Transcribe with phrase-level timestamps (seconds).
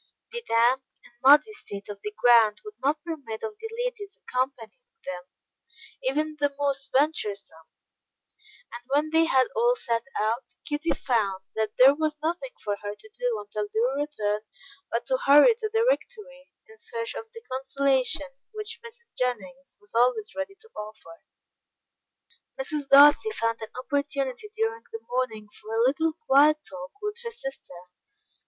[0.31, 4.79] The damp and muddy state of the ground would not permit of the ladies accompanying
[5.05, 5.25] them,
[6.01, 7.67] even the most venturesome,
[8.71, 12.95] and when they had all set out, Kitty found that there was nothing for her
[12.95, 14.41] to do until their return
[14.89, 19.13] but to hurry to the Rectory in search of the consolation which Mrs.
[19.15, 21.21] Jennings was always ready to offer.
[22.59, 22.89] Mrs.
[22.89, 27.83] Darcy found an opportunity during the morning for a little quiet talk with her sister.